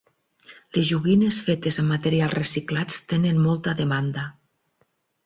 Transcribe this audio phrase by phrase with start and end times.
[0.77, 4.25] Les joguines fetes amb materials reciclats tenen molta demanda.